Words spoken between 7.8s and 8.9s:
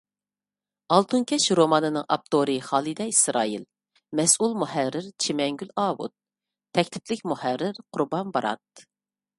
قۇربان مامۇت